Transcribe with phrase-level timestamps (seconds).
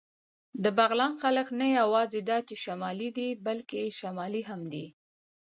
[0.63, 4.85] د بغلان خلک نه یواځې دا چې شمالي دي، بلکې شمالي هم دي.